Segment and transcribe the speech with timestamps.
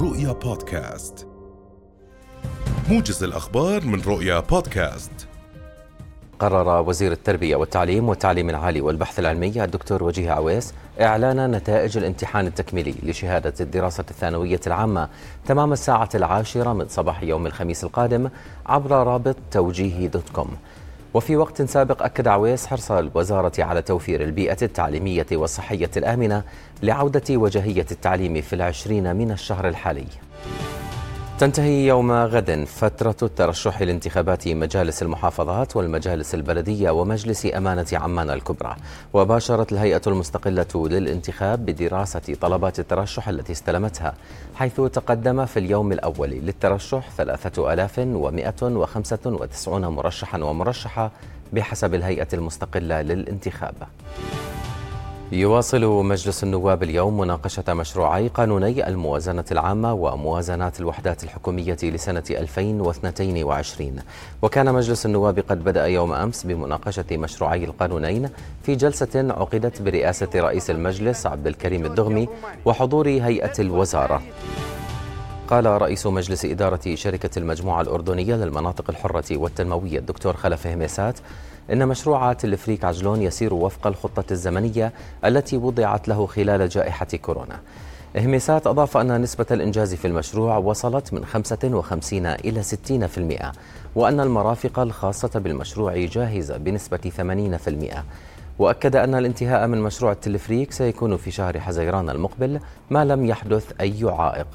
[0.00, 1.26] رؤيا بودكاست.
[2.88, 5.10] موجز الأخبار من رؤيا بودكاست.
[6.38, 12.94] قرر وزير التربية والتعليم والتعليم العالي والبحث العلمي الدكتور وجيه عويس إعلان نتائج الامتحان التكميلي
[13.02, 15.08] لشهادة الدراسة الثانوية العامة
[15.46, 18.28] تمام الساعة العاشرة من صباح يوم الخميس القادم
[18.66, 20.56] عبر رابط توجيه دوت كوم.
[21.18, 26.42] وفي وقت سابق أكد عويس حرص الوزارة على توفير البيئة التعليمية والصحية الآمنة
[26.82, 30.06] لعودة وجهية التعليم في العشرين من الشهر الحالي.
[31.38, 38.76] تنتهي يوم غد فترة الترشح لانتخابات مجالس المحافظات والمجالس البلدية ومجلس أمانة عمان الكبرى.
[39.12, 44.14] وباشرت الهيئة المستقلة للانتخاب بدراسة طلبات الترشح التي استلمتها
[44.54, 51.10] حيث تقدم في اليوم الأول للترشح 3195 مرشحا ومرشحة
[51.52, 53.74] بحسب الهيئة المستقلة للانتخاب.
[55.32, 63.96] يواصل مجلس النواب اليوم مناقشة مشروعي قانوني الموازنة العامة وموازنات الوحدات الحكومية لسنة 2022
[64.42, 68.28] وكان مجلس النواب قد بدأ يوم أمس بمناقشة مشروعي القانونين
[68.62, 72.28] في جلسة عقدت برئاسة رئيس المجلس عبد الكريم الدغمي
[72.64, 74.22] وحضور هيئة الوزارة.
[75.48, 81.18] قال رئيس مجلس إدارة شركة المجموعة الأردنية للمناطق الحرة والتنموية الدكتور خلف هميسات
[81.72, 84.92] إن مشروع تلفريك عجلون يسير وفق الخطة الزمنية
[85.24, 87.60] التي وضعت له خلال جائحة كورونا.
[88.16, 93.52] هميسات أضاف أن نسبة الإنجاز في المشروع وصلت من 55 إلى 60%
[93.94, 98.02] وأن المرافق الخاصة بالمشروع جاهزة بنسبة 80%
[98.58, 102.60] وأكد أن الانتهاء من مشروع التلفريك سيكون في شهر حزيران المقبل
[102.90, 104.46] ما لم يحدث أي عائق.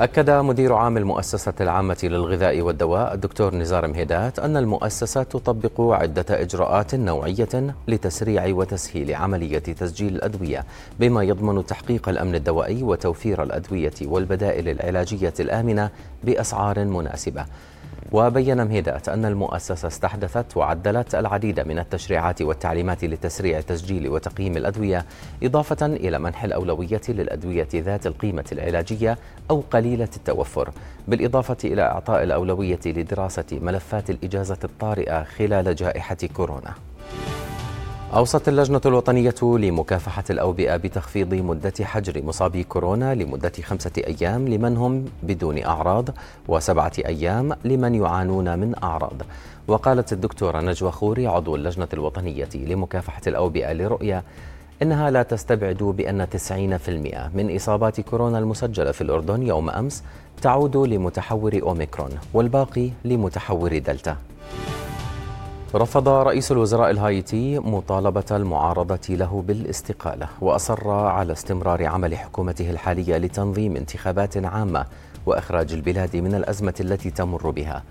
[0.00, 6.94] أكد مدير عام المؤسسة العامة للغذاء والدواء الدكتور نزار مهيدات أن المؤسسة تطبق عدة إجراءات
[6.94, 10.64] نوعية لتسريع وتسهيل عملية تسجيل الأدوية
[11.00, 15.90] بما يضمن تحقيق الأمن الدوائي وتوفير الأدوية والبدائل العلاجية الآمنة
[16.24, 17.44] بأسعار مناسبة.
[18.12, 25.04] وبين مهيدات أن المؤسسة استحدثت وعدلت العديد من التشريعات والتعليمات لتسريع تسجيل وتقييم الأدوية
[25.42, 29.18] إضافة إلى منح الأولوية للأدوية ذات القيمة العلاجية
[29.50, 30.70] أو قليلة التوفر
[31.08, 36.74] بالإضافة إلى إعطاء الأولوية لدراسة ملفات الإجازة الطارئة خلال جائحة كورونا.
[38.14, 45.04] أوصت اللجنة الوطنية لمكافحة الأوبئة بتخفيض مدة حجر مصابي كورونا لمدة خمسة أيام لمن هم
[45.22, 46.08] بدون أعراض
[46.48, 49.22] وسبعة أيام لمن يعانون من أعراض.
[49.68, 54.24] وقالت الدكتورة نجوى خوري عضو اللجنة الوطنية لمكافحة الأوبئة لرؤية
[54.82, 60.02] إنها لا تستبعد بأن 90% من إصابات كورونا المسجلة في الأردن يوم أمس
[60.42, 64.16] تعود لمتحور أوميكرون والباقي لمتحور دلتا.
[65.74, 73.76] رفض رئيس الوزراء الهايتي مطالبة المعارضة له بالاستقالة وأصر على استمرار عمل حكومته الحالية لتنظيم
[73.76, 74.86] انتخابات عامة
[75.26, 77.82] وإخراج البلاد من الأزمة التي تمر بها.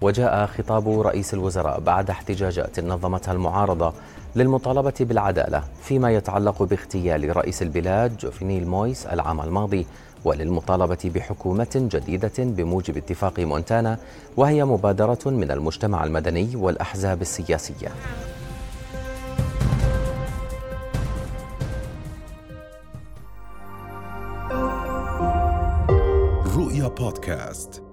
[0.00, 3.92] وجاء خطاب رئيس الوزراء بعد احتجاجات نظمتها المعارضة
[4.36, 9.86] للمطالبة بالعدالة فيما يتعلق باغتيال رئيس البلاد جوفينيل مويس العام الماضي
[10.24, 13.98] وللمطالبة بحكومة جديدة بموجب اتفاق مونتانا
[14.36, 17.88] وهي مبادرة من المجتمع المدني والأحزاب السياسية.
[26.56, 27.91] رؤيا بودكاست.